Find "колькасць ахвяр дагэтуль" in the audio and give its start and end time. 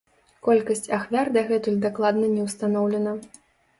0.45-1.79